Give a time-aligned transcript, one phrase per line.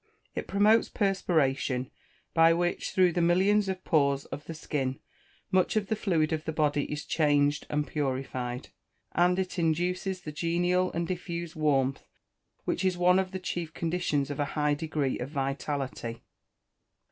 [0.33, 1.91] It promotes perspiration,
[2.33, 4.99] by which, through the millions of pores of the skin,
[5.51, 8.69] much of the fluid of the body is changed and purified.
[9.11, 12.03] And it induces that genial and diffused warmth,
[12.65, 16.23] which is one of the chief conditions of a high degree of vitality.